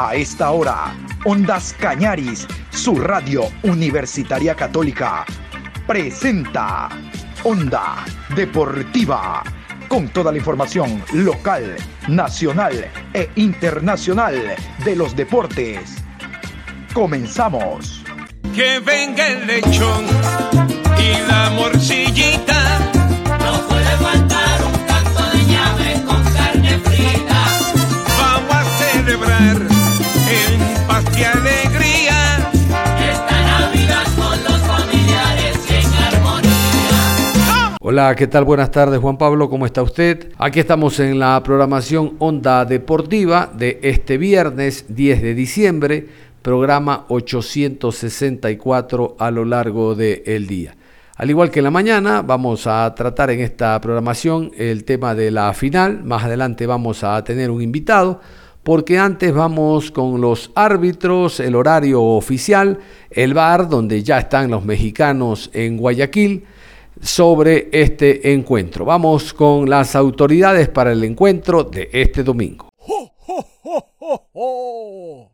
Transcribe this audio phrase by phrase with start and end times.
[0.00, 0.94] A esta hora,
[1.24, 5.26] Ondas Cañaris, su radio universitaria católica,
[5.88, 6.88] presenta
[7.42, 8.04] Onda
[8.36, 9.42] Deportiva,
[9.88, 11.74] con toda la información local,
[12.06, 15.96] nacional e internacional de los deportes.
[16.94, 18.04] Comenzamos.
[18.54, 20.06] Que venga el lechón
[20.96, 23.07] y la morcillita.
[37.90, 38.44] Hola, ¿qué tal?
[38.44, 40.30] Buenas tardes, Juan Pablo, ¿cómo está usted?
[40.36, 46.06] Aquí estamos en la programación Onda Deportiva de este viernes 10 de diciembre,
[46.42, 50.76] programa 864 a lo largo del día.
[51.16, 55.30] Al igual que en la mañana, vamos a tratar en esta programación el tema de
[55.30, 56.04] la final.
[56.04, 58.20] Más adelante vamos a tener un invitado,
[58.64, 62.80] porque antes vamos con los árbitros, el horario oficial,
[63.10, 66.44] el bar, donde ya están los mexicanos en Guayaquil,
[67.02, 68.84] sobre este encuentro.
[68.84, 72.68] Vamos con las autoridades para el encuentro de este domingo.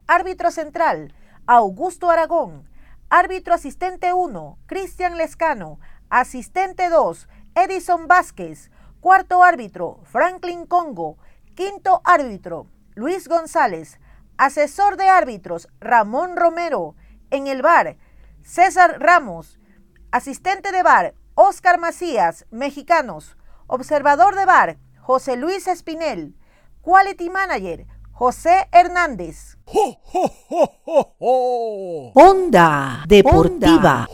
[0.07, 1.15] Árbitro central,
[1.47, 2.69] Augusto Aragón.
[3.11, 5.79] Árbitro asistente 1, Cristian Lescano.
[6.09, 8.71] Asistente 2, Edison Vázquez.
[9.01, 11.19] Cuarto árbitro, Franklin Congo.
[11.55, 14.01] Quinto árbitro, Luis González.
[14.37, 16.97] Asesor de árbitros, Ramón Romero.
[17.31, 17.97] En el bar,
[18.43, 19.59] César Ramos.
[20.11, 23.37] Asistente de bar, Oscar Macías, mexicanos.
[23.67, 26.37] Observador de bar, José Luis Espinel.
[26.81, 29.59] Quality Manager, José Hernández.
[32.15, 34.09] Onda Deportiva.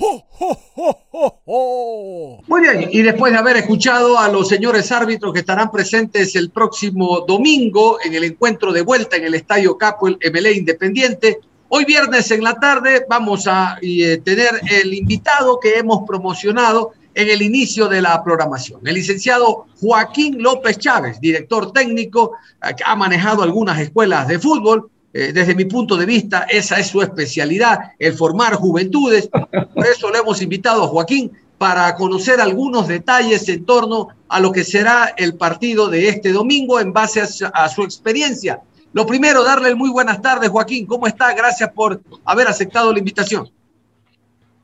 [2.47, 6.49] Muy bien, y después de haber escuchado a los señores árbitros que estarán presentes el
[6.49, 11.85] próximo domingo en el encuentro de vuelta en el Estadio Capo, el MLE Independiente, hoy
[11.85, 17.43] viernes en la tarde vamos a eh, tener el invitado que hemos promocionado en el
[17.43, 18.81] inicio de la programación.
[18.87, 24.91] El licenciado Joaquín López Chávez, director técnico, eh, ha manejado algunas escuelas de fútbol.
[25.13, 29.29] Eh, desde mi punto de vista, esa es su especialidad, el formar juventudes.
[29.29, 34.53] Por eso le hemos invitado a Joaquín para conocer algunos detalles en torno a lo
[34.53, 38.61] que será el partido de este domingo en base a su, a su experiencia.
[38.93, 40.87] Lo primero, darle muy buenas tardes, Joaquín.
[40.87, 41.35] ¿Cómo está?
[41.35, 43.49] Gracias por haber aceptado la invitación.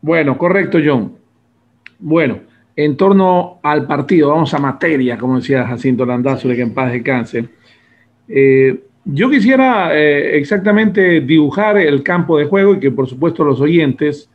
[0.01, 1.26] Bueno, correcto, John.
[1.99, 2.41] Bueno,
[2.75, 7.49] en torno al partido, vamos a materia, como decía Jacinto Landazuri, que en paz descanse.
[8.29, 13.61] Eh, yo quisiera eh, exactamente dibujar el campo de juego y que por supuesto los
[13.61, 14.29] oyentes,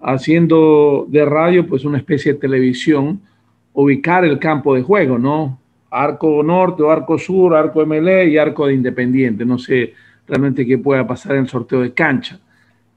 [0.00, 3.20] haciendo de radio pues una especie de televisión,
[3.72, 5.60] ubicar el campo de juego, ¿no?
[5.90, 9.44] Arco norte o arco sur, arco MLE y arco de independiente.
[9.44, 9.94] No sé
[10.26, 12.38] realmente qué pueda pasar en el sorteo de cancha.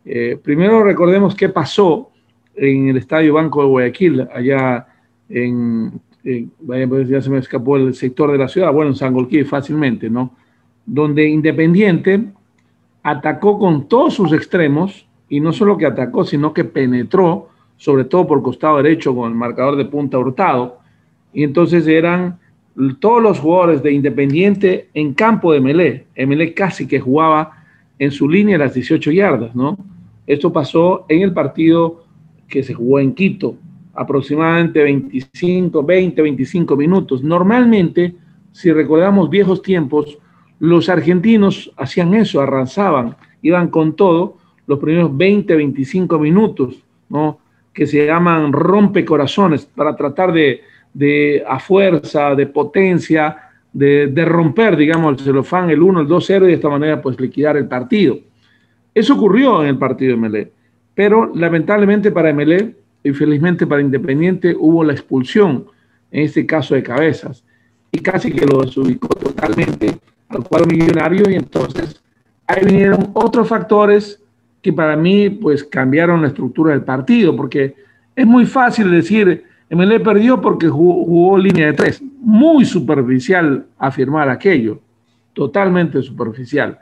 [0.04, 2.10] Eh, primero recordemos qué pasó
[2.56, 4.88] en el Estadio Banco de Guayaquil, allá
[5.30, 6.52] en, en
[6.90, 10.36] pues ya se me escapó el sector de la ciudad, bueno, en Sangolquí fácilmente, ¿no?
[10.86, 12.26] Donde Independiente
[13.04, 18.28] atacó con todos sus extremos, y no solo que atacó, sino que penetró, sobre todo
[18.28, 20.80] por costado derecho con el marcador de punta hurtado,
[21.34, 22.38] y entonces eran
[23.00, 27.64] todos los jugadores de Independiente en campo de Melé, Melé casi que jugaba
[27.98, 29.78] en su línea las 18 yardas, ¿no?
[30.28, 32.04] Esto pasó en el partido
[32.52, 33.56] que se jugó en Quito,
[33.96, 37.24] aproximadamente 25, 20, 25 minutos.
[37.24, 38.14] Normalmente,
[38.52, 40.20] si recordamos viejos tiempos,
[40.60, 47.40] los argentinos hacían eso, arrasaban, iban con todo los primeros 20, 25 minutos, ¿no?
[47.74, 50.62] que se llaman rompecorazones, para tratar de,
[50.94, 53.38] de a fuerza, de potencia,
[53.72, 57.20] de, de, romper, digamos, el celofán, el 1, el 2-0 y de esta manera pues
[57.20, 58.20] liquidar el partido.
[58.94, 60.52] Eso ocurrió en el partido de Melé,
[60.96, 65.66] pero lamentablemente para Melé y felizmente para Independiente hubo la expulsión,
[66.12, 67.44] en este caso de Cabezas,
[67.92, 69.98] y casi que lo desubicó totalmente
[70.30, 72.02] al cuadro millonario y entonces
[72.48, 74.22] ahí vinieron otros factores
[74.62, 77.76] que para mí pues cambiaron la estructura del partido, porque
[78.16, 84.30] es muy fácil decir, MLE perdió porque jugó, jugó línea de tres, muy superficial afirmar
[84.30, 84.80] aquello,
[85.34, 86.78] totalmente superficial,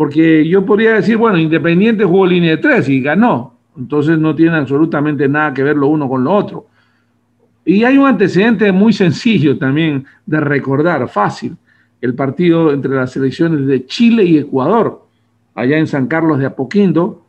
[0.00, 4.56] porque yo podría decir, bueno, Independiente jugó línea de tres y ganó, entonces no tiene
[4.56, 6.68] absolutamente nada que ver lo uno con lo otro.
[7.66, 11.54] Y hay un antecedente muy sencillo también de recordar, fácil,
[12.00, 15.04] el partido entre las selecciones de Chile y Ecuador,
[15.54, 17.22] allá en San Carlos de Apoquindo,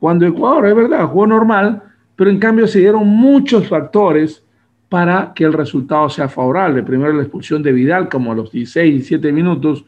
[0.00, 1.80] cuando Ecuador, es verdad, jugó normal,
[2.16, 4.42] pero en cambio se dieron muchos factores
[4.88, 6.82] para que el resultado sea favorable.
[6.82, 9.84] Primero la expulsión de Vidal como a los 16, 17 minutos,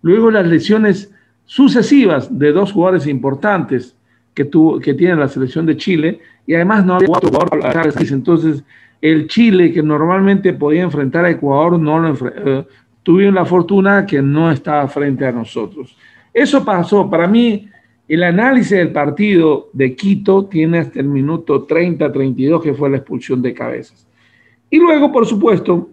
[0.00, 1.12] luego las lesiones
[1.44, 3.96] sucesivas de dos jugadores importantes
[4.34, 8.64] que, tuvo, que tiene la selección de Chile y además no había cuatro jugadores entonces
[9.00, 12.64] el Chile que normalmente podía enfrentar a Ecuador no eh,
[13.02, 15.96] tuvieron la fortuna que no estaba frente a nosotros.
[16.32, 17.68] Eso pasó, para mí
[18.08, 23.42] el análisis del partido de Quito tiene hasta el minuto 30-32 que fue la expulsión
[23.42, 24.06] de cabezas.
[24.70, 25.90] Y luego, por supuesto,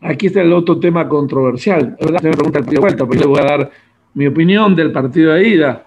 [0.00, 1.96] aquí está el otro tema controversial.
[2.00, 3.70] me pregunta de vuelta, pero yo le voy a dar
[4.16, 5.86] mi opinión del partido de ida.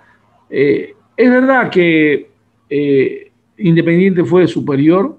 [0.51, 2.29] Eh, es verdad que
[2.69, 5.17] eh, Independiente fue superior,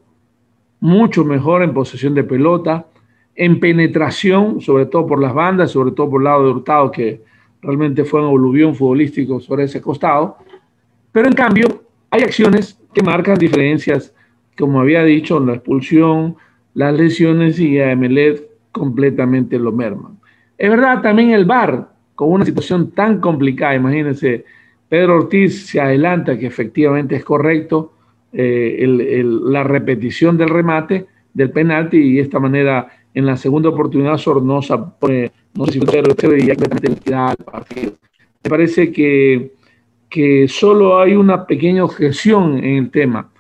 [0.78, 2.86] mucho mejor en posesión de pelota,
[3.34, 7.20] en penetración, sobre todo por las bandas, sobre todo por el lado de Hurtado, que
[7.60, 10.36] realmente fue un oluvión futbolístico sobre ese costado.
[11.10, 11.66] Pero en cambio,
[12.10, 14.14] hay acciones que marcan diferencias,
[14.56, 16.36] como había dicho, la expulsión,
[16.74, 20.20] las lesiones y a Emelet completamente lo merman.
[20.56, 21.88] Es verdad, también el VAR,
[22.20, 24.44] con una situación tan complicada, imagínense,
[24.90, 27.94] Pedro Ortiz se adelanta que efectivamente es correcto
[28.30, 34.18] eh, la repetición del remate del penalti y de esta manera en la segunda oportunidad
[34.18, 36.46] Sornosa pone, no sé si fue y
[37.06, 37.92] ya al partido.
[38.44, 39.52] Me parece que,
[40.10, 43.30] que solo hay una pequeña objeción en el tema,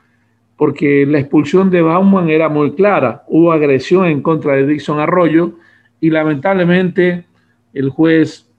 [0.56, 5.52] porque la expulsión de Bauman era muy clara, hubo agresión en contra de Dixon Arroyo
[6.00, 7.26] y lamentablemente
[7.74, 8.49] el juez,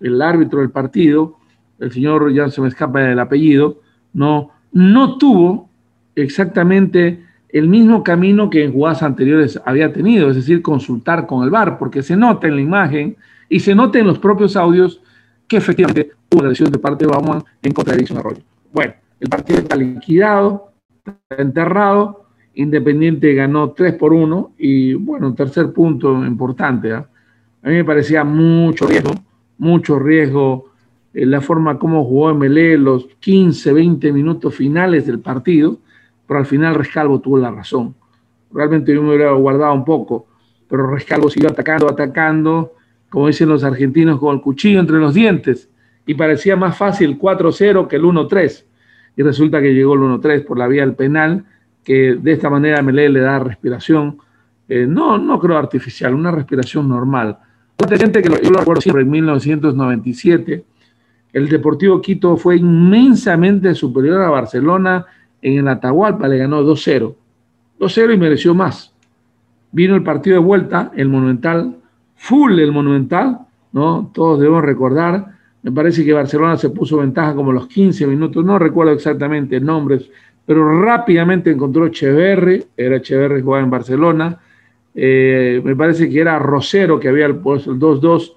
[0.00, 1.36] el árbitro del partido,
[1.78, 3.80] el señor, ya se me escapa el apellido,
[4.12, 5.68] no, no tuvo
[6.14, 11.50] exactamente el mismo camino que en jugadas anteriores había tenido, es decir, consultar con el
[11.50, 13.16] VAR, porque se nota en la imagen
[13.48, 15.00] y se nota en los propios audios
[15.46, 18.42] que efectivamente hubo una decisión de parte de Bauman en contra de Dixon Arroyo.
[18.72, 20.72] Bueno, el partido está liquidado,
[21.04, 22.28] está enterrado,
[22.58, 26.92] Independiente ganó 3 por 1 y bueno, tercer punto importante.
[26.92, 27.08] ¿ah?
[27.62, 29.12] A mí me parecía mucho riesgo,
[29.58, 30.68] mucho riesgo
[31.12, 35.78] la forma como jugó MLE los 15, 20 minutos finales del partido,
[36.26, 37.94] pero al final Rescalvo tuvo la razón.
[38.52, 40.26] Realmente yo me hubiera guardado un poco,
[40.68, 42.74] pero Rescalvo siguió atacando, atacando,
[43.10, 45.70] como dicen los argentinos, con el cuchillo entre los dientes,
[46.06, 48.64] y parecía más fácil 4-0 que el 1-3.
[49.16, 51.44] Y resulta que llegó el 1-3 por la vía del penal,
[51.82, 54.18] que de esta manera MLE le da respiración,
[54.68, 57.38] eh, no, no creo artificial, una respiración normal.
[57.98, 60.64] Gente que yo lo recuerdo siempre en 1997
[61.32, 65.06] el Deportivo Quito fue inmensamente superior a Barcelona
[65.42, 67.14] en el Atahualpa, le ganó 2-0.
[67.78, 68.92] 2-0 y mereció más.
[69.70, 71.76] Vino el partido de vuelta, el Monumental,
[72.16, 73.38] full el Monumental,
[73.72, 74.10] ¿no?
[74.14, 75.36] Todos debemos recordar.
[75.62, 80.10] Me parece que Barcelona se puso ventaja como los 15 minutos, no recuerdo exactamente nombres,
[80.46, 84.38] pero rápidamente encontró Echeverri, era Echeverri jugaba en Barcelona.
[85.00, 88.32] Eh, me parece que era Rosero que había puesto el 2-2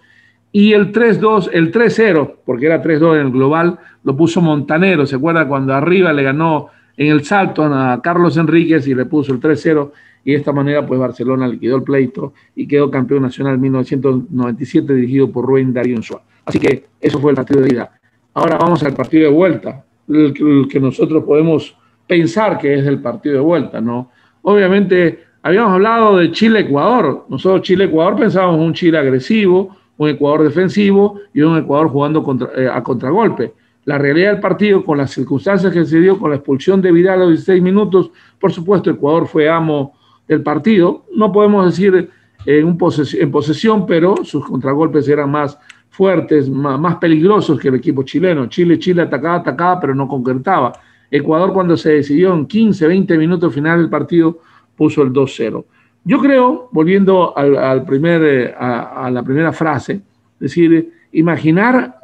[0.51, 5.07] y el 3-2, el 3-0, porque era 3-2 en el global, lo puso Montanero.
[5.07, 6.67] ¿Se acuerda cuando arriba le ganó
[6.97, 9.91] en el salto a Carlos Enríquez y le puso el 3-0?
[10.23, 14.93] Y de esta manera, pues Barcelona liquidó el pleito y quedó campeón nacional en 1997,
[14.93, 16.27] dirigido por Rubén Darío Suárez.
[16.45, 17.91] Así que eso fue el partido de ida.
[18.35, 21.75] Ahora vamos al partido de vuelta, el, que nosotros podemos
[22.05, 24.11] pensar que es el partido de vuelta, ¿no?
[24.43, 27.25] Obviamente, habíamos hablado de Chile-Ecuador.
[27.29, 32.81] Nosotros, Chile-Ecuador, pensábamos un Chile agresivo, un Ecuador defensivo y un Ecuador jugando eh, a
[32.83, 33.53] contragolpe.
[33.85, 37.15] La realidad del partido, con las circunstancias que se dio, con la expulsión de Vidal
[37.15, 39.93] a los 16 minutos, por supuesto, Ecuador fue amo
[40.27, 41.05] del partido.
[41.15, 42.09] No podemos decir
[42.45, 45.57] en, en posesión, pero sus contragolpes eran más
[45.89, 48.47] fuertes, más, peligrosos que el equipo chileno.
[48.47, 50.73] Chile, Chile atacaba, atacaba, pero no concretaba.
[51.09, 54.39] Ecuador, cuando se decidió en 15, 20 minutos final del partido,
[54.81, 55.63] puso el 2-0.
[56.05, 60.01] Yo creo, volviendo al, primer, eh, a, la primera frase,
[60.39, 61.99] decir, imaginar,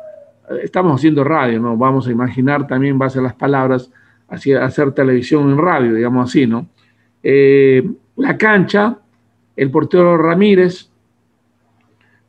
[0.48, 1.76] eh, estamos haciendo radio, ¿no?
[1.76, 3.92] Vamos a imaginar también, en base a las palabras,
[4.28, 6.68] hacer televisión en radio, digamos así, ¿no?
[7.24, 7.84] Eh,
[8.18, 9.00] la cancha,
[9.56, 10.92] el portero Ramírez,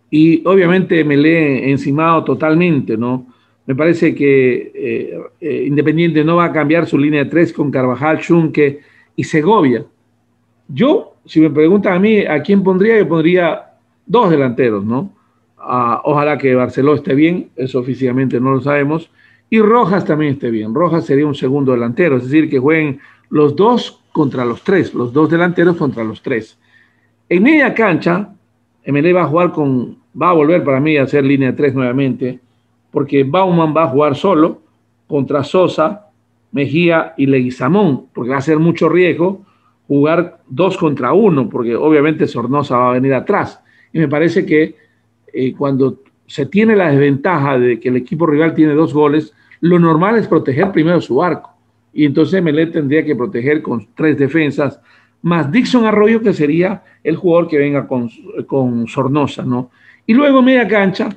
[0.09, 3.26] y obviamente me lee encimado totalmente, ¿no?
[3.67, 5.28] Me parece que
[5.67, 8.81] Independiente no va a cambiar su línea de tres con Carvajal, Schunke
[9.14, 9.85] y Segovia.
[10.68, 13.72] Yo si me preguntan a mí a quién pondría, yo pondría
[14.06, 15.12] dos delanteros, ¿no?
[15.58, 19.10] Ah, ojalá que Barceló esté bien, eso oficialmente no lo sabemos,
[19.50, 20.75] y Rojas también esté bien.
[20.75, 22.98] Rojas sería un segundo delantero, es decir, que jueguen
[23.28, 26.58] los dos contra los tres, los dos delanteros contra los tres.
[27.28, 28.30] En media cancha,
[28.87, 31.75] MLE va a jugar con, va a volver para mí a hacer línea de tres
[31.75, 32.40] nuevamente,
[32.90, 34.62] porque Bauman va a jugar solo
[35.06, 36.06] contra Sosa,
[36.52, 39.44] Mejía y Leguizamón, porque va a ser mucho riesgo
[39.88, 43.61] jugar dos contra uno, porque obviamente Sornosa va a venir atrás.
[43.92, 44.76] Y me parece que
[45.33, 49.78] eh, cuando se tiene la desventaja de que el equipo rival tiene dos goles, lo
[49.78, 51.50] normal es proteger primero su arco.
[51.92, 54.78] Y entonces Melé tendría que proteger con tres defensas,
[55.23, 58.11] más Dixon Arroyo, que sería el jugador que venga con,
[58.47, 59.71] con Sornosa, ¿no?
[60.07, 61.09] Y luego media cancha,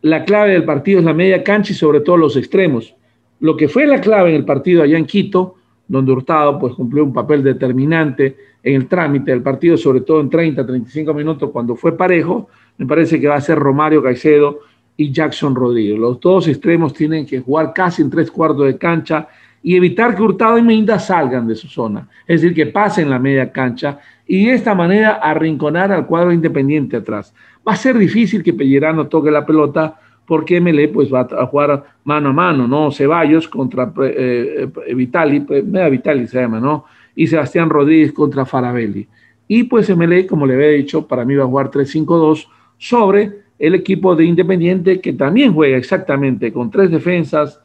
[0.00, 2.94] la clave del partido es la media cancha y sobre todo los extremos.
[3.38, 5.56] Lo que fue la clave en el partido allá en Quito,
[5.92, 10.30] donde Hurtado pues cumplió un papel determinante en el trámite del partido, sobre todo en
[10.30, 14.60] 30, 35 minutos cuando fue parejo, me parece que va a ser Romario Caicedo
[14.96, 15.98] y Jackson Rodríguez.
[15.98, 19.28] Los dos extremos tienen que jugar casi en tres cuartos de cancha
[19.62, 23.18] y evitar que Hurtado y Minda salgan de su zona, es decir, que pasen la
[23.18, 27.34] media cancha y de esta manera arrinconar al cuadro independiente atrás.
[27.68, 31.84] Va a ser difícil que Pellerano toque la pelota porque MLE pues va a jugar
[32.04, 32.90] mano a mano, ¿no?
[32.90, 36.84] Ceballos contra eh, eh, Vitali, pues, Meda Vitali se llama, ¿no?
[37.14, 39.06] Y Sebastián Rodríguez contra Farabelli.
[39.48, 42.46] Y pues MLE, como le había dicho, para mí va a jugar 3-5-2
[42.78, 47.60] sobre el equipo de Independiente que también juega exactamente con tres defensas.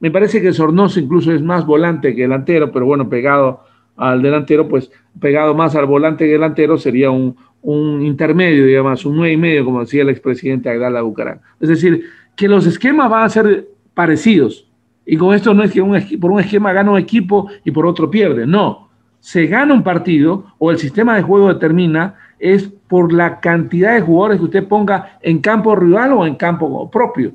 [0.00, 3.60] Me parece que Sornoso incluso es más volante que delantero, pero bueno, pegado
[3.96, 7.36] al delantero, pues pegado más al volante que delantero sería un,
[7.70, 11.42] un intermedio, digamos, un nueve y medio, como decía el expresidente Agdala Bucarán.
[11.60, 12.02] Es decir,
[12.34, 14.66] que los esquemas van a ser parecidos.
[15.04, 17.86] Y con esto no es que un, por un esquema gana un equipo y por
[17.86, 18.46] otro pierde.
[18.46, 18.88] No.
[19.20, 24.00] Se gana un partido o el sistema de juego determina es por la cantidad de
[24.00, 27.32] jugadores que usted ponga en campo rival o en campo propio.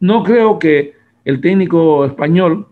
[0.00, 2.66] No creo que el técnico español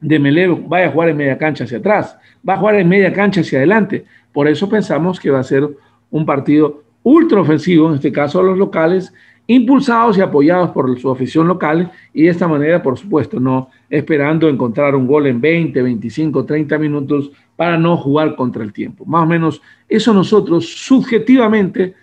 [0.00, 2.16] de Melé vaya a jugar en media cancha hacia atrás,
[2.48, 4.06] va a jugar en media cancha hacia adelante.
[4.32, 5.68] Por eso pensamos que va a ser
[6.10, 9.12] un partido ultra ofensivo, en este caso a los locales,
[9.46, 14.48] impulsados y apoyados por su afición local y de esta manera, por supuesto, no esperando
[14.48, 19.04] encontrar un gol en 20, 25, 30 minutos para no jugar contra el tiempo.
[19.04, 21.94] Más o menos eso nosotros subjetivamente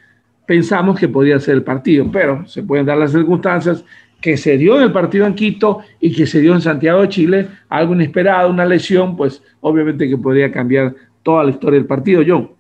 [0.46, 3.84] pensamos que podía ser el partido, pero se pueden dar las circunstancias
[4.22, 7.10] que se dio en el partido en Quito y que se dio en Santiago de
[7.10, 12.24] Chile, algo inesperado, una lesión, pues obviamente que podría cambiar toda la historia del partido,
[12.26, 12.52] John.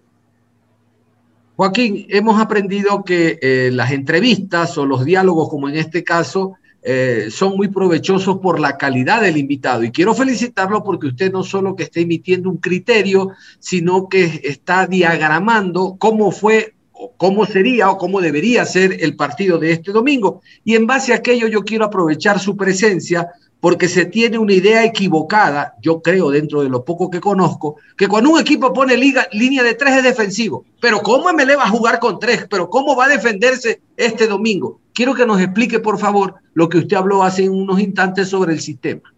[1.56, 7.28] Joaquín, hemos aprendido que eh, las entrevistas o los diálogos, como en este caso, eh,
[7.30, 9.84] son muy provechosos por la calidad del invitado.
[9.84, 13.30] Y quiero felicitarlo porque usted no solo que está emitiendo un criterio,
[13.60, 16.73] sino que está diagramando cómo fue
[17.18, 20.42] cómo sería o cómo debería ser el partido de este domingo.
[20.64, 23.30] Y en base a aquello yo quiero aprovechar su presencia
[23.64, 28.10] porque se tiene una idea equivocada, yo creo dentro de lo poco que conozco, que
[28.10, 30.66] cuando un equipo pone liga, línea de tres es defensivo.
[30.82, 32.46] Pero ¿cómo MLE va a jugar con tres?
[32.50, 34.82] ¿Pero cómo va a defenderse este domingo?
[34.94, 38.60] Quiero que nos explique, por favor, lo que usted habló hace unos instantes sobre el
[38.60, 39.14] sistema.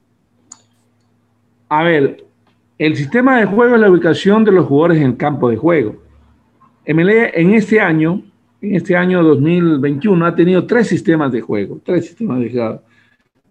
[1.69, 2.23] A ver,
[2.77, 6.04] el sistema de juego es la ubicación de los jugadores en el campo de juego.
[6.87, 8.21] MLE en este año,
[8.61, 12.81] en este año 2021, ha tenido tres sistemas de juego, tres sistemas de juego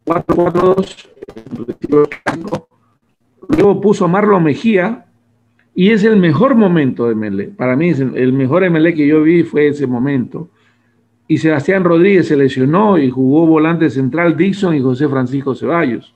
[0.06, 2.66] 4-4-2,
[3.48, 5.06] luego puso a Marlon Mejía
[5.74, 7.48] y es el mejor momento de MLE.
[7.48, 10.50] Para mí, el mejor MLE que yo vi fue ese momento.
[11.26, 16.14] Y Sebastián Rodríguez se lesionó y jugó volante central Dixon y José Francisco Ceballos.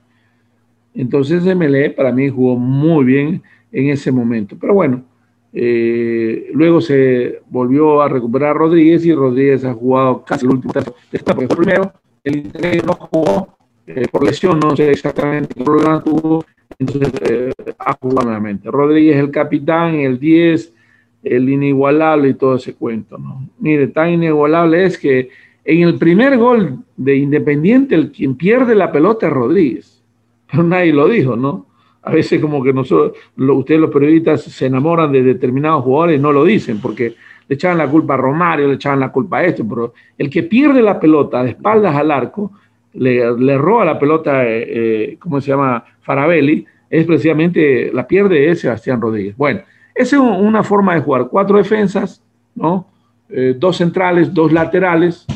[0.95, 4.57] Entonces MLE para mí jugó muy bien en ese momento.
[4.61, 5.03] Pero bueno,
[5.53, 11.47] eh, luego se volvió a recuperar Rodríguez y Rodríguez ha jugado casi el último porque
[11.49, 16.45] primero, el Inter no jugó eh, por lesión, no sé exactamente qué problema tuvo,
[16.79, 18.71] entonces eh, ha jugado nuevamente.
[18.71, 20.75] Rodríguez el capitán, el 10,
[21.23, 23.49] el inigualable y todo ese cuento, ¿no?
[23.59, 25.31] Mire, tan inigualable es que
[25.65, 30.03] en el primer gol de Independiente, el quien pierde la pelota es Rodríguez,
[30.51, 31.68] pero nadie lo dijo, ¿no?
[32.03, 36.33] A veces como que nosotros, ustedes los periodistas se enamoran de determinados jugadores y no
[36.33, 37.15] lo dicen, porque
[37.49, 40.43] le echaban la culpa a Romario, le echaban la culpa a esto, pero el que
[40.45, 42.53] pierde la pelota de espaldas al arco
[42.95, 45.85] le, roba la pelota, eh, eh, ¿cómo se llama?
[46.01, 49.37] Farabelli, es precisamente, la pierde es Sebastián Rodríguez.
[49.37, 49.61] Bueno,
[49.95, 51.29] esa es una forma de jugar.
[51.29, 52.23] Cuatro defensas,
[52.55, 52.87] ¿no?
[53.29, 55.27] Eh, dos centrales, dos laterales,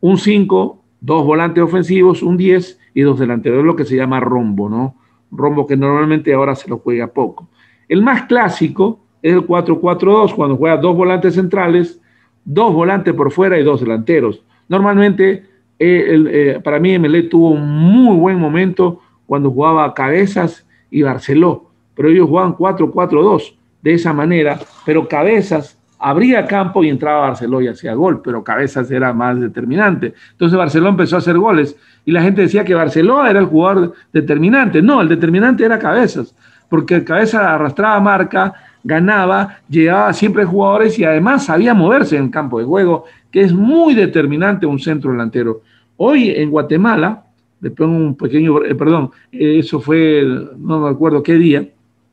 [0.00, 3.64] un 5, dos volantes ofensivos, un 10 y dos delanteros.
[3.64, 4.94] Lo que se llama rombo, ¿no?
[5.30, 7.48] Rombo que normalmente ahora se lo juega poco.
[7.88, 12.00] El más clásico es el 4-4-2, cuando juega dos volantes centrales,
[12.44, 14.42] dos volantes por fuera y dos delanteros.
[14.68, 15.44] Normalmente
[15.82, 21.70] eh, eh, para mí MLE tuvo un muy buen momento cuando jugaba Cabezas y Barceló,
[21.94, 27.68] pero ellos jugaban 4-4-2 de esa manera, pero Cabezas abría campo y entraba Barceló y
[27.68, 30.14] hacía gol, pero Cabezas era más determinante.
[30.32, 33.94] Entonces Barceló empezó a hacer goles y la gente decía que Barceló era el jugador
[34.12, 34.80] determinante.
[34.80, 36.34] No, el determinante era Cabezas,
[36.68, 42.58] porque Cabezas arrastraba marca, ganaba, llevaba siempre jugadores y además sabía moverse en el campo
[42.58, 45.62] de juego que es muy determinante un centro delantero.
[45.96, 47.24] Hoy en Guatemala,
[47.60, 50.24] después un pequeño, eh, perdón, eh, eso fue,
[50.56, 51.68] no me acuerdo qué día,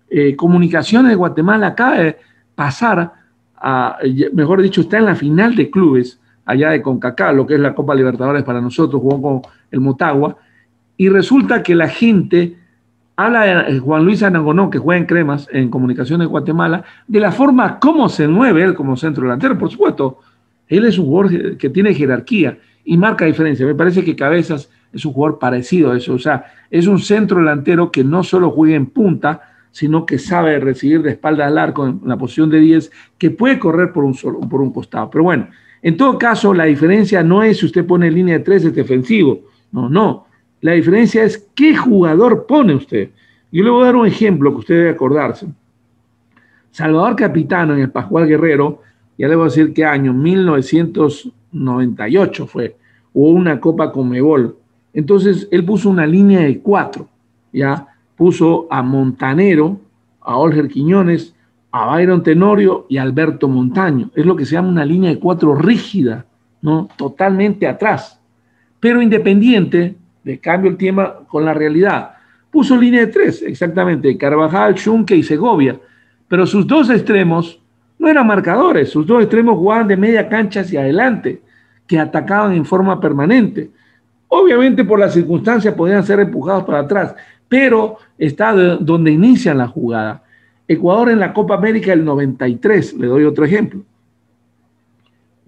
[0.10, 2.18] eh, Comunicaciones de Guatemala acaba de
[2.56, 3.14] pasar
[4.34, 7.76] mejor dicho, está en la final de clubes allá de CONCACAF, lo que es la
[7.76, 10.38] Copa Libertadores para nosotros, jugó con el Motagua,
[10.96, 12.58] y resulta que la gente
[13.16, 17.32] habla de Juan Luis Anangonó, que juega en Cremas, en Comunicaciones de Guatemala, de la
[17.32, 20.20] forma como se mueve él como centro delantero, por supuesto,
[20.68, 23.66] él es un jugador que tiene jerarquía y marca diferencia.
[23.66, 26.14] Me parece que Cabezas es un jugador parecido a eso.
[26.14, 30.60] O sea, es un centro delantero que no solo juega en punta, sino que sabe
[30.60, 34.14] recibir de espalda al arco en la posición de 10, que puede correr por un,
[34.14, 35.10] solo, por un costado.
[35.10, 35.48] Pero bueno,
[35.82, 39.42] en todo caso, la diferencia no es si usted pone línea de 3 es defensivo.
[39.72, 40.28] No, no.
[40.62, 43.10] La diferencia es qué jugador pone usted.
[43.52, 45.48] Yo le voy a dar un ejemplo que usted debe acordarse.
[46.72, 48.82] Salvador Capitano en el Pascual Guerrero,
[49.18, 52.76] ya le voy a decir qué año, 1998 fue,
[53.14, 54.56] hubo una Copa con Mebol
[54.98, 57.08] entonces él puso una línea de cuatro,
[57.54, 57.86] ya
[58.18, 59.80] puso a Montanero,
[60.20, 61.34] a Olger Quiñones,
[61.72, 64.10] a Byron Tenorio y a Alberto Montaño.
[64.16, 66.26] Es lo que se llama una línea de cuatro rígida,
[66.62, 66.90] ¿no?
[66.98, 68.20] Totalmente atrás,
[68.80, 72.12] pero independiente, de cambio el tema con la realidad.
[72.52, 75.80] Puso línea de tres, exactamente, Carvajal, Chunque y Segovia,
[76.28, 77.62] pero sus dos extremos
[78.00, 81.42] no eran marcadores, sus dos extremos jugaban de media cancha hacia adelante,
[81.86, 83.70] que atacaban en forma permanente.
[84.28, 87.16] Obviamente por las circunstancias podían ser empujados para atrás,
[87.48, 90.24] pero está donde inician la jugada.
[90.68, 93.82] Ecuador en la Copa América del 93, le doy otro ejemplo.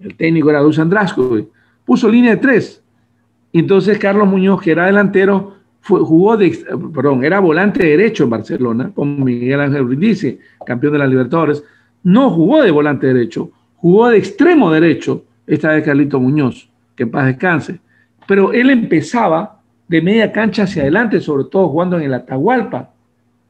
[0.00, 1.48] El técnico era Dusan Draskovic,
[1.84, 2.82] puso línea de tres.
[3.52, 6.50] Entonces Carlos Muñoz, que era delantero, jugó de,
[6.94, 11.62] perdón, era volante derecho en Barcelona, con Miguel Ángel Brindisi, campeón de la Libertadores.
[12.02, 17.10] No jugó de volante derecho, jugó de extremo derecho, esta vez Carlito Muñoz, que en
[17.10, 17.80] paz descanse
[18.30, 19.59] pero él empezaba
[19.90, 22.90] de media cancha hacia adelante, sobre todo jugando en el Atahualpa,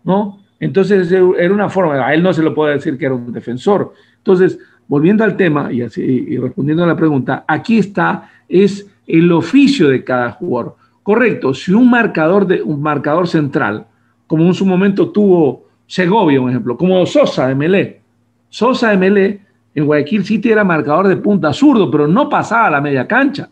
[0.05, 0.39] ¿no?
[0.59, 3.93] Entonces era una forma, a él no se lo puede decir que era un defensor.
[4.17, 10.03] Entonces, volviendo al tema y, respondiendo a la pregunta, aquí está, es el oficio de
[10.03, 10.77] cada jugador.
[11.03, 13.87] Correcto, si un marcador, de, un marcador central,
[14.27, 18.01] como en su momento tuvo Segovia, un ejemplo, como Sosa de Melé,
[18.49, 19.41] Sosa de Melé
[19.75, 23.51] en Guayaquil City era marcador de punta zurdo, pero no pasaba a la media cancha.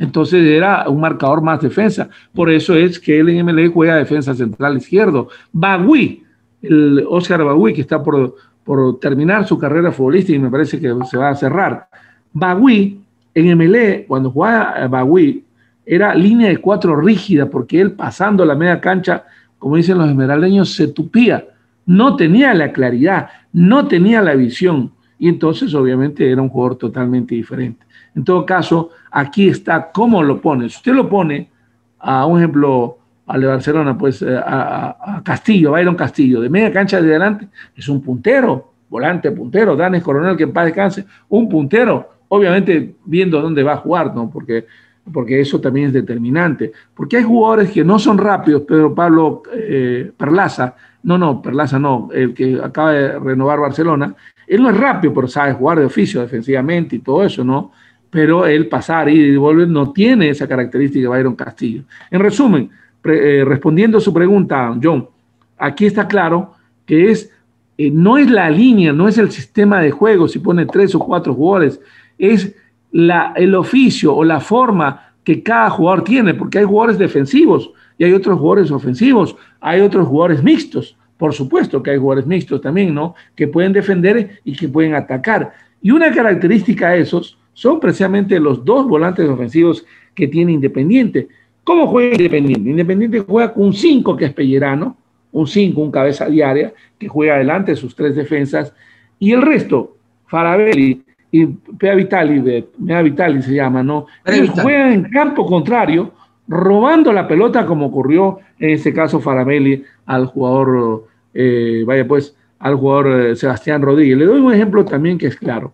[0.00, 2.08] Entonces era un marcador más defensa.
[2.34, 5.28] Por eso es que él en MLE juega defensa central izquierdo.
[5.52, 6.24] Bagui,
[6.62, 8.34] el Oscar Bagui, que está por,
[8.64, 11.86] por terminar su carrera futbolística y me parece que se va a cerrar.
[12.32, 12.98] Bagui,
[13.34, 15.44] en MLE, cuando jugaba Bagui,
[15.84, 19.24] era línea de cuatro rígida, porque él pasando la media cancha,
[19.58, 21.44] como dicen los esmeraldeños, se tupía.
[21.84, 24.92] No tenía la claridad, no tenía la visión.
[25.18, 27.84] Y entonces, obviamente, era un jugador totalmente diferente.
[28.14, 30.68] En todo caso, aquí está cómo lo pone.
[30.68, 31.50] Si usted lo pone
[31.98, 36.72] a un ejemplo al de Barcelona, pues eh, a, a Castillo, Byron Castillo, de media
[36.72, 41.48] cancha de adelante, es un puntero, volante puntero, Danes Coronel, que en paz descanse, un
[41.48, 44.28] puntero, obviamente viendo dónde va a jugar, ¿no?
[44.28, 44.66] Porque,
[45.12, 46.72] porque eso también es determinante.
[46.92, 52.08] Porque hay jugadores que no son rápidos, Pedro Pablo eh, Perlaza, no, no, Perlaza no,
[52.12, 54.14] el que acaba de renovar Barcelona,
[54.46, 57.70] él no es rápido, pero sabe jugar de oficio defensivamente y todo eso, ¿no?
[58.10, 61.84] Pero el pasar y volver no tiene esa característica de Byron Castillo.
[62.10, 62.68] En resumen,
[63.04, 65.08] eh, respondiendo a su pregunta, John,
[65.56, 67.32] aquí está claro que es,
[67.78, 70.98] eh, no es la línea, no es el sistema de juego si pone tres o
[70.98, 71.80] cuatro jugadores,
[72.18, 72.54] es
[72.90, 78.04] la, el oficio o la forma que cada jugador tiene, porque hay jugadores defensivos y
[78.04, 82.94] hay otros jugadores ofensivos, hay otros jugadores mixtos, por supuesto que hay jugadores mixtos también,
[82.94, 83.14] ¿no?
[83.36, 85.52] Que pueden defender y que pueden atacar.
[85.82, 89.84] Y una característica de esos son precisamente los dos volantes ofensivos
[90.14, 91.28] que tiene Independiente.
[91.64, 92.70] ¿Cómo juega Independiente?
[92.70, 94.96] Independiente juega con un 5 que es Pellerano,
[95.32, 98.74] un 5, un cabeza diaria, que juega adelante sus tres defensas,
[99.18, 104.06] y el resto, Farabelli y Pea Vitali, Pea Vitali se llama, ¿no?
[104.24, 106.12] Ellos juegan en campo contrario,
[106.48, 112.74] robando la pelota como ocurrió en este caso Farabelli al jugador, eh, vaya pues, al
[112.74, 114.18] jugador eh, Sebastián Rodríguez.
[114.18, 115.72] Le doy un ejemplo también que es claro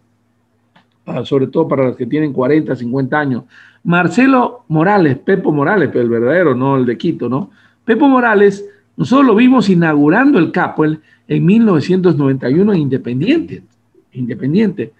[1.24, 3.44] sobre todo para los que tienen 40, 50 años.
[3.84, 7.50] Marcelo Morales, Pepo Morales, el verdadero, no el de Quito, ¿no?
[7.84, 13.62] Pepo Morales, nosotros lo vimos inaugurando el Capuel en 1991 en Independiente.
[14.12, 14.92] Independiente.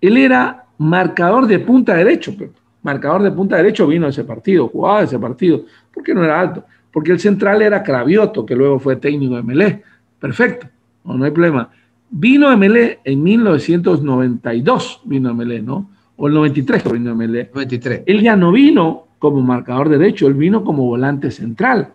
[0.00, 2.58] Él era marcador de punta derecho, Pepo.
[2.82, 5.64] Marcador de punta derecho vino a ese partido, jugaba ese partido.
[5.92, 6.64] ¿Por qué no era alto?
[6.92, 9.82] Porque el central era Cravioto, que luego fue técnico de Melé.
[10.18, 10.66] Perfecto,
[11.04, 11.70] no, no hay problema.
[12.10, 15.90] Vino MLE en 1992, vino MLE, ¿no?
[16.16, 17.50] o el 93 que vino Melé.
[17.52, 18.02] 93.
[18.06, 21.88] Él ya no vino como marcador derecho, él vino como volante central.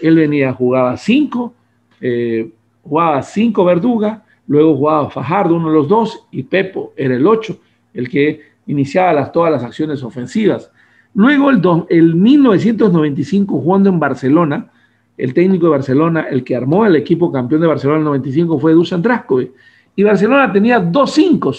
[0.00, 1.54] Él venía, jugaba cinco,
[2.00, 2.50] eh,
[2.82, 7.60] jugaba cinco Verduga, luego jugaba Fajardo, uno de los dos, y Pepo era el ocho,
[7.94, 10.70] el que iniciaba las, todas las acciones ofensivas.
[11.14, 14.70] Luego, el, do- el 1995, jugando en Barcelona,
[15.16, 18.58] el técnico de Barcelona, el que armó el equipo campeón de Barcelona en el 95
[18.58, 19.50] fue Dusan Draskovic.
[19.94, 21.52] Y Barcelona tenía dos cinco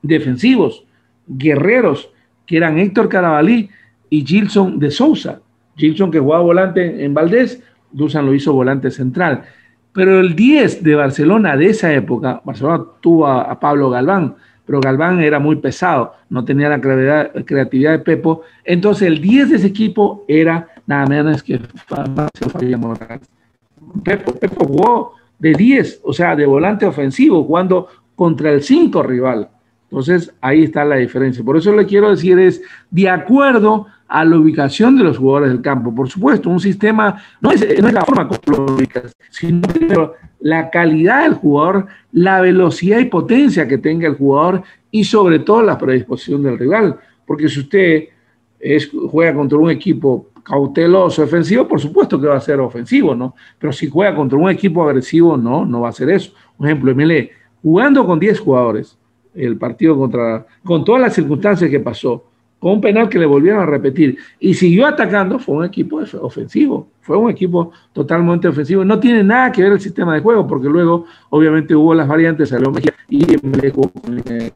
[0.00, 0.84] defensivos,
[1.26, 2.10] guerreros,
[2.46, 3.68] que eran Héctor Carabalí
[4.10, 5.40] y Gilson de Sousa.
[5.76, 9.42] Gilson que jugaba volante en Valdés, Dusan lo hizo volante central.
[9.92, 14.80] Pero el 10 de Barcelona de esa época, Barcelona tuvo a, a Pablo Galván, pero
[14.80, 18.42] Galván era muy pesado, no tenía la creatividad de Pepo.
[18.64, 23.28] Entonces el 10 de ese equipo era nada menos que Fabricio Fabián Morales.
[24.04, 29.48] Pepo, Pepo jugó de 10, o sea, de volante ofensivo, jugando contra el 5 rival.
[29.84, 31.44] Entonces, ahí está la diferencia.
[31.44, 35.62] Por eso le quiero decir es, de acuerdo a la ubicación de los jugadores del
[35.62, 35.94] campo.
[35.94, 39.62] Por supuesto, un sistema no es, no es la forma como lo ubicas, sino
[40.40, 45.62] la calidad del jugador, la velocidad y potencia que tenga el jugador y sobre todo
[45.62, 46.98] la predisposición del rival.
[47.26, 48.04] Porque si usted
[49.10, 53.34] juega contra un equipo cauteloso, ofensivo, por supuesto que va a ser ofensivo, ¿no?
[53.58, 56.32] Pero si juega contra un equipo agresivo, no, no va a ser eso.
[56.56, 57.30] Por ejemplo, MLE,
[57.62, 58.98] jugando con 10 jugadores,
[59.34, 62.24] el partido contra, con todas las circunstancias que pasó,
[62.58, 66.88] con un penal que le volvieron a repetir y siguió atacando, fue un equipo ofensivo,
[67.00, 68.84] fue un equipo totalmente ofensivo.
[68.84, 72.50] No tiene nada que ver el sistema de juego, porque luego, obviamente, hubo las variantes,
[72.50, 74.52] salió Mejía y MLE jugó con el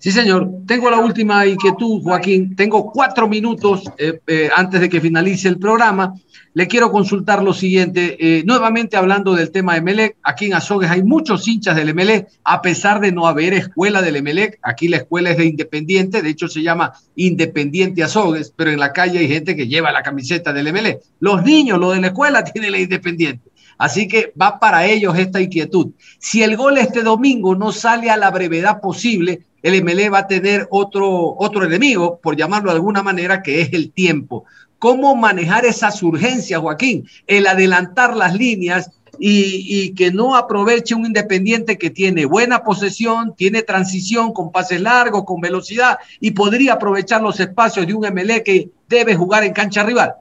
[0.00, 0.50] Sí, señor.
[0.66, 2.56] Tengo la última inquietud, Joaquín.
[2.56, 6.14] Tengo cuatro minutos eh, eh, antes de que finalice el programa.
[6.54, 8.16] Le quiero consultar lo siguiente.
[8.18, 12.28] Eh, nuevamente hablando del tema de Emelec, aquí en Azogues hay muchos hinchas del Emelec,
[12.44, 14.58] a pesar de no haber escuela del Emelec.
[14.62, 18.94] Aquí la escuela es de Independiente, de hecho se llama Independiente Azogues, pero en la
[18.94, 21.00] calle hay gente que lleva la camiseta del Emelec.
[21.20, 23.50] Los niños, lo de la escuela, tienen la Independiente.
[23.76, 25.92] Así que va para ellos esta inquietud.
[26.18, 30.26] Si el gol este domingo no sale a la brevedad posible, el MLE va a
[30.26, 34.44] tener otro, otro enemigo, por llamarlo de alguna manera, que es el tiempo.
[34.78, 37.06] ¿Cómo manejar esas urgencias, Joaquín?
[37.26, 43.34] El adelantar las líneas y, y, que no aproveche un independiente que tiene buena posesión,
[43.36, 48.42] tiene transición con pases largos, con velocidad y podría aprovechar los espacios de un MLE
[48.42, 50.14] que debe jugar en cancha rival.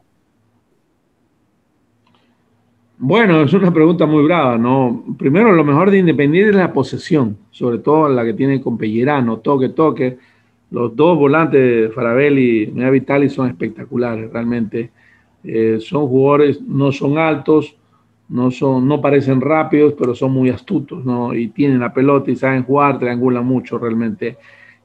[3.01, 5.05] Bueno, es una pregunta muy brava, ¿no?
[5.17, 9.37] Primero, lo mejor de Independiente es la posesión, sobre todo la que tiene con Pellerano,
[9.37, 10.17] toque, toque.
[10.69, 14.91] Los dos volantes, Farabel y Mea Vitali, son espectaculares, realmente.
[15.45, 17.73] Eh, son jugadores, no son altos,
[18.27, 21.33] no, son, no parecen rápidos, pero son muy astutos, ¿no?
[21.33, 24.35] Y tienen la pelota y saben jugar, triangulan mucho realmente.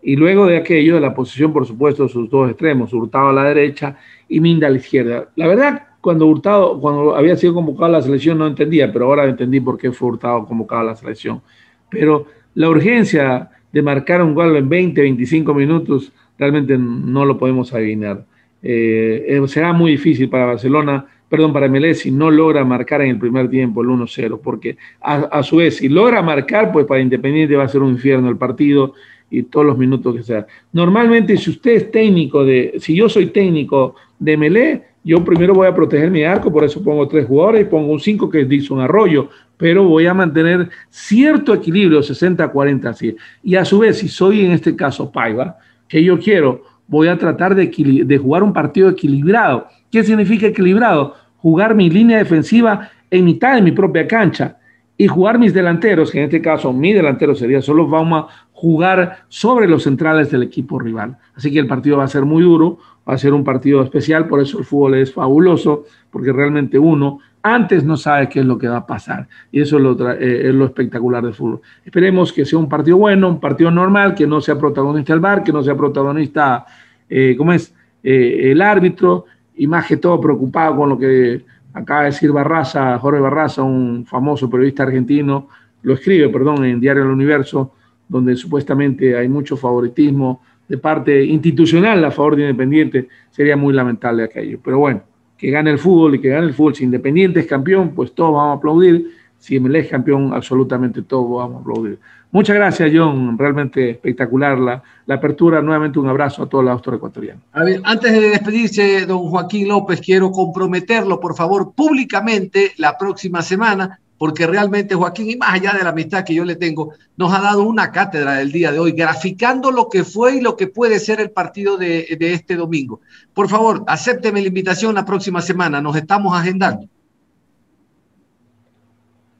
[0.04, 3.42] Y luego de aquello, de la posición, por supuesto, sus dos extremos, Hurtado a la
[3.42, 3.98] derecha
[4.28, 5.30] y Minda a la izquierda.
[5.34, 9.24] La verdad, cuando Hurtado, cuando había sido convocado a la selección, no entendía, pero ahora
[9.24, 11.40] entendí por qué fue Hurtado convocado a la selección.
[11.88, 17.72] Pero la urgencia de marcar un gol en 20, 25 minutos, realmente no lo podemos
[17.72, 18.22] adivinar.
[18.62, 23.18] Eh, será muy difícil para Barcelona, perdón, para Melé, si no logra marcar en el
[23.18, 27.56] primer tiempo el 1-0, porque a, a, su vez, si logra marcar, pues para Independiente
[27.56, 28.92] va a ser un infierno el partido
[29.30, 30.46] y todos los minutos que sea.
[30.70, 35.66] Normalmente, si usted es técnico de, si yo soy técnico de Melé, yo primero voy
[35.66, 38.48] a proteger mi arco, por eso pongo tres jugadores y pongo un 5 que es
[38.48, 43.14] Dixon Arroyo, pero voy a mantener cierto equilibrio, 60-40 así.
[43.42, 47.18] Y a su vez, si soy en este caso Paiva, que yo quiero, voy a
[47.18, 47.66] tratar de,
[48.04, 49.68] de jugar un partido equilibrado.
[49.90, 51.14] ¿Qué significa equilibrado?
[51.36, 54.56] Jugar mi línea defensiva en mitad de mi propia cancha
[54.96, 59.24] y jugar mis delanteros, que en este caso mi delantero sería solo vamos a jugar
[59.28, 61.18] sobre los centrales del equipo rival.
[61.34, 64.26] Así que el partido va a ser muy duro, va a ser un partido especial,
[64.26, 68.56] por eso el fútbol es fabuloso, porque realmente uno antes no sabe qué es lo
[68.56, 69.28] que va a pasar.
[69.52, 71.60] Y eso es lo, eh, espectacular del fútbol.
[71.84, 75.42] Esperemos que sea un partido bueno, un partido normal, que no sea protagonista el bar,
[75.42, 76.64] que no sea protagonista,
[77.08, 77.74] eh, ¿cómo es?
[78.02, 82.98] Eh, el árbitro, y más que todo preocupado con lo que acaba de decir Barraza,
[82.98, 85.48] Jorge Barraza, un famoso periodista argentino,
[85.82, 87.74] lo escribe, perdón, en Diario del Universo,
[88.08, 94.24] donde supuestamente hay mucho favoritismo de parte institucional a favor de Independiente, sería muy lamentable
[94.24, 94.58] aquello.
[94.62, 95.02] Pero bueno,
[95.36, 96.74] que gane el fútbol y que gane el fútbol.
[96.74, 99.10] Si Independiente es campeón, pues todos vamos a aplaudir.
[99.38, 101.98] Si MLE es campeón, absolutamente todos vamos a aplaudir.
[102.30, 103.38] Muchas gracias, John.
[103.38, 105.60] Realmente espectacular la, la apertura.
[105.60, 107.42] Nuevamente un abrazo a todos los ecuatorianos.
[107.52, 113.42] A ver, antes de despedirse, don Joaquín López, quiero comprometerlo, por favor, públicamente la próxima
[113.42, 117.30] semana porque realmente Joaquín, y más allá de la amistad que yo le tengo, nos
[117.30, 120.66] ha dado una cátedra del día de hoy, graficando lo que fue y lo que
[120.66, 123.02] puede ser el partido de, este domingo.
[123.34, 126.88] Por favor, acépteme la invitación la próxima semana, nos estamos agendando.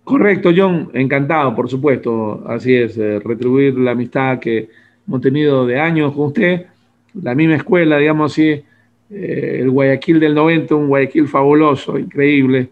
[0.05, 2.44] Correcto, John, encantado, por supuesto.
[2.47, 4.68] Así es, eh, retribuir la amistad que
[5.09, 6.66] hemos tenido de años con usted,
[7.23, 8.62] la misma escuela, digamos así,
[9.09, 12.68] eh, el Guayaquil del 90, un Guayaquil fabuloso, increíble,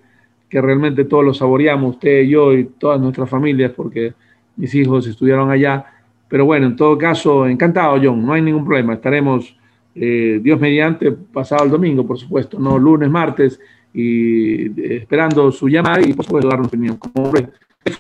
[0.53, 4.13] que realmente todos lo saboreamos, usted, yo y todas nuestras familias, porque
[4.55, 5.83] mis hijos estudiaron allá.
[6.29, 8.93] Pero bueno, en todo caso, encantado, John, no hay ningún problema.
[8.93, 9.57] Estaremos,
[9.95, 13.59] eh, Dios mediante, pasado el domingo, por supuesto, no lunes, martes
[13.95, 16.99] y eh, esperando su llamada y por supuesto dar una opinión.
[16.99, 17.33] Como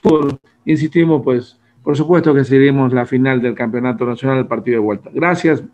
[0.02, 4.84] por, insistimos, pues por supuesto que seguiremos la final del Campeonato Nacional del partido de
[4.84, 5.10] vuelta.
[5.14, 5.64] Gracias,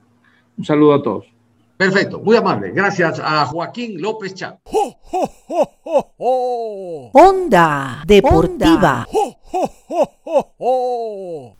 [0.56, 1.37] un saludo a todos.
[1.78, 2.72] Perfecto, muy amable.
[2.72, 4.58] Gracias a Joaquín López Chávez.
[7.12, 9.06] Onda Deportiva.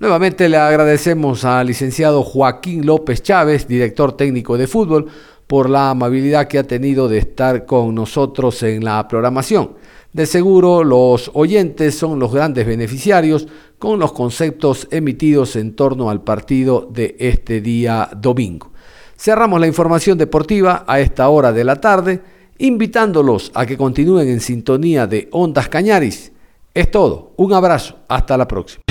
[0.01, 5.07] Nuevamente le agradecemos al licenciado Joaquín López Chávez, director técnico de fútbol,
[5.47, 9.77] por la amabilidad que ha tenido de estar con nosotros en la programación.
[10.13, 13.47] De seguro los oyentes son los grandes beneficiarios
[13.79, 18.73] con los conceptos emitidos en torno al partido de este día domingo.
[19.19, 22.21] Cerramos la información deportiva a esta hora de la tarde,
[22.59, 26.31] invitándolos a que continúen en sintonía de Ondas Cañaris.
[26.73, 28.83] Es todo, un abrazo, hasta la próxima.